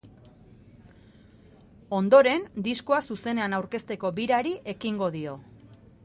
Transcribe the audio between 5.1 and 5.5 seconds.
dio.